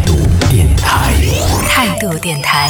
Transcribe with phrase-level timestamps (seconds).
[2.01, 2.67] 度电台。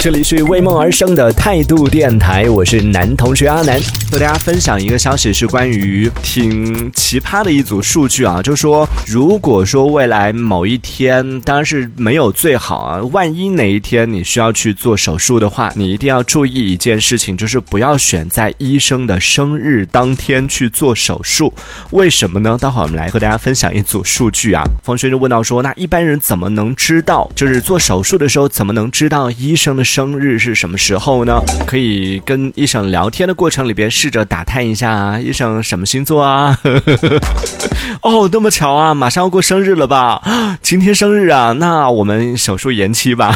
[0.00, 3.80] 这里是为梦而生的态度电台，我是男同学阿南，
[4.10, 21.52] 和大家分享一个消息，是关于挺奇葩的一组数据啊，就说如果说未来某一天，当然是没有最好啊，万一哪一天你需要去做手术的话，你一定要注意一件事情，就是不要选在医生的生日当天去做手术。
[21.90, 22.56] 为什么呢？
[22.60, 24.64] 待会儿我们来和大家分享一组数据啊。
[24.84, 31.40] 冯学就问到说，那一般人怎么能知道，就是做手术的时候怎么能知道医生的生日是什么时候呢？
[31.66, 36.58] 可以跟医生聊天的过程里边试着打探一下啊，医生什么星座啊？
[38.02, 40.22] 哦，那么巧啊，马上要过生日了吧？
[40.62, 43.34] 今天生日啊，那我们手术延期吧。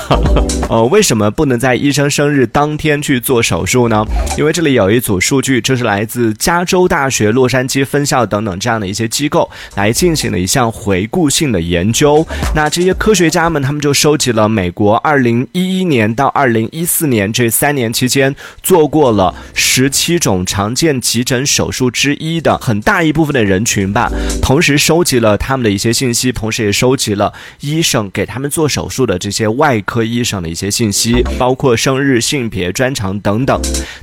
[0.68, 4.04] 呃， 为什么不能在医生生日当天去做手术呢？
[4.38, 12.26] 因为这里有一组数据，这是来自加州大学洛杉矶分校等等这样的一些机构来进行的一项回顾性的研究。
[12.54, 24.10] 那这些科学家们，他们就收集了美国二零一一年到二零一四年这三年期间做过了十七种常见急诊手术之一的很大一部分的人群吧，
[24.42, 33.58] 同时收集了他们的一些信息，同时也收集了医生给他们做手术的这些外科医生的一些信息，包括生日、性别、专长等等。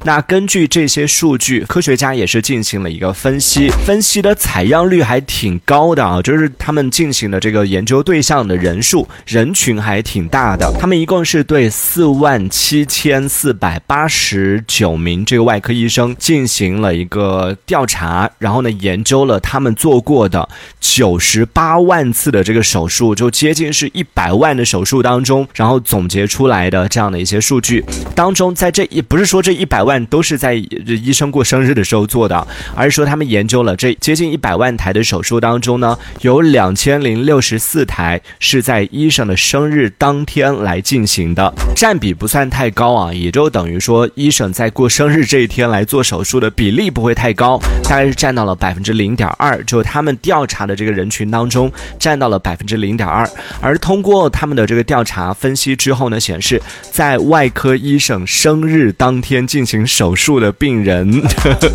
[0.05, 20.38] 那根据这些数据，科学家也是进行了一个分析，分析的采样率还挺高的啊，就是他们进行的这个研究对象的人数人群还挺大的，他们一共是对四万七千四百八十九名这个外科医生进行了一个调查，然后呢研究了他们做过的
[20.79, 27.83] 九十八万次的这个手术，就接近是一百万的手术当中，然后总结出来的这样的一些数据。
[28.15, 53.29] 当中，在这一不是说这一百万都是在医生过生日的时候做的，而是说他们研究了这接近一百万台的手术当中呢，有两千零六十四台是在医生的生日当天来进行的，占比不算太高啊，也就等于说医生在过生日这一天来做手术的比例不会太高，大概是占到了百分之零点二，就他们调查的这个人群当中占到了百分之零点二，
[53.61, 61.21] 而通过他们的这个调查分析之后呢，显示在外科医生生日当天进行手术的病人，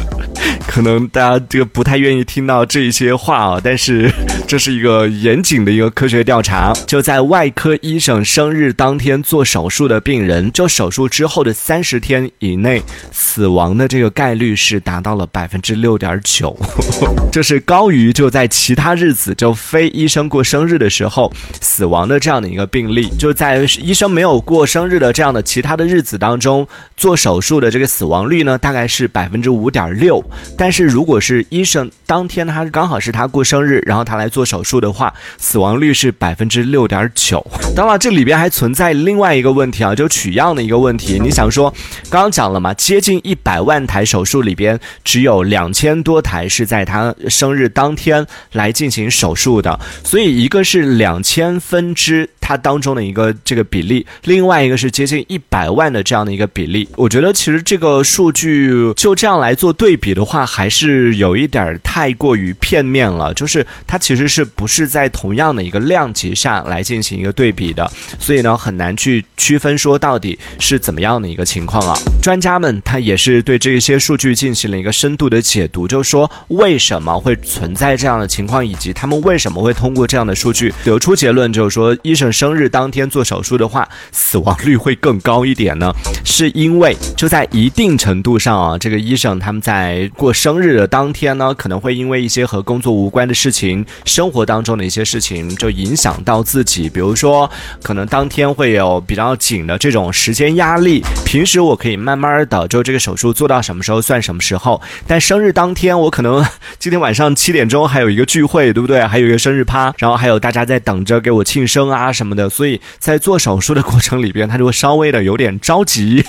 [0.67, 4.11] 可能大家这个不太愿意听到这一些话啊，但是
[4.47, 12.83] 这是一个严谨的一个科学调查，就在外科医生生日当天做手术的病人，就手术之后的三十天以内
[13.13, 16.57] 死亡的这个概率是达到了百分之六点九，
[17.33, 30.21] 这是高于就在其他日子就非医生过生日的时候死亡的这样的一个病例，就在医生没有过生日的这样的其他的日子当中做手术的这个死亡率呢，大概是百分之五点六，
[30.59, 37.47] 但是如果是医生当天他刚好是他过生日，然后他来做手术的话，死亡率是百分之六点九。
[37.77, 41.21] 当然，这里边还存在另外一个问题啊，就取样的一个问题。
[41.21, 41.73] 你想说，
[42.11, 56.87] 刚刚讲了嘛，接近一百万台手术里边，只有两千多台是在他生日当天来进行手术的，所以一个是两千分之它当中的一个这个比例，另外一个是接近一百万的这样的一个比例。
[56.95, 63.33] 我觉得其实这个数据就这样来做对比的话，还是有一点太过于片面了。
[63.33, 71.97] 就是它其实是不是在同样的一个量级下来进行一个对比的，所以呢很难去区分说到底是怎么样的一个情况啊。
[72.21, 85.91] 专家们他也是对这些数据进行了一个深度的解读，就是说为什么会存在这样的情况，以及他们为什么会通过这样的数据得出结论，就是说医生生日当天做手术的话，死亡率会更高一点呢？
[86.25, 96.89] 是因为就在一定程度上啊，这个医生他们在过生日的当天呢，可能会因为一些和工作无关的事情、生活当中的一些事情，就影响到自己。
[96.89, 97.49] 比如说，
[97.83, 101.03] 可能当天会有比较紧的这种时间压力，
[101.35, 106.47] 平时我可以慢慢的就这个手术做到什么时候算什么时候，但生日当天我可能
[106.79, 109.05] 今天晚上七点钟还有一个聚会，对不对？
[109.05, 116.25] 还有一个生日趴，然后还有大家在等着给我庆生啊什么的，所以在做手术的过程里边，他就会稍微的有点着急。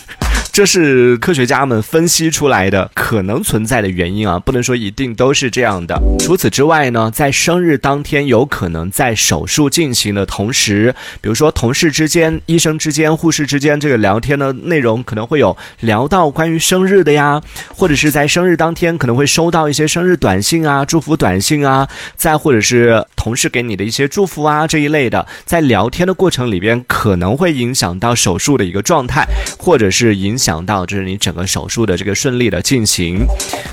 [0.56, 6.02] 这是科学家们分析出来的可能存在的原因啊，不能说一定都是这样的。
[6.18, 21.86] 除此之外呢，在生日当天，有可能在手术进行的同时，比如说同事之间、医生之间、护士之间这个聊天的内容，可能会有聊到关于生日的呀，或者是在生日当天可能会收到一些生日短信啊、祝福短信啊，
[22.16, 29.28] 再或者是同事给你的一些祝福啊这一类的，在聊天的过程里边可能会影响到手术的一个状态，
[29.60, 30.40] 或者是影。
[30.46, 33.26] 想到就是你整个手术的这个顺利的进行，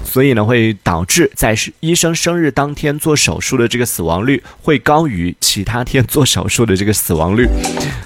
[0.07, 7.47] 所以呢会导致在医生生日当天做手术的这个死亡率会高于其他天做手术的这个死亡率。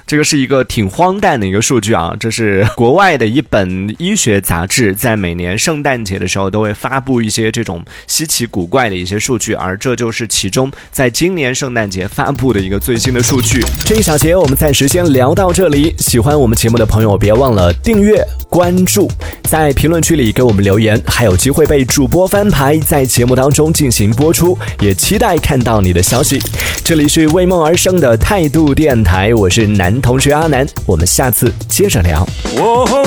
[0.07, 2.15] 这个是一个挺荒诞的一个数据啊！
[2.17, 13.61] 这是 国外的一本医学杂志，在每年圣诞节的时候都会发布一些这种稀奇古怪的一些数据，而这就是其中在今年圣诞节发布的一个最新的数据。
[13.85, 15.93] 这一小节我们暂时先聊到这里。
[15.97, 19.11] 喜欢我们节目的朋友，别忘了订阅、关注，
[19.43, 24.57] 在评论区里给我们留言，还有机会被主播翻牌，在节目当中进行播出。
[24.79, 26.41] 也期待看到你的消息。
[26.81, 29.96] 这里是为梦而生的态度电台，我是南。
[30.01, 32.25] 同学阿南，我们下次接着聊。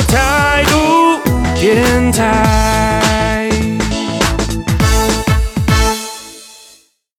[0.08, 1.20] 态度
[1.60, 2.89] 电台。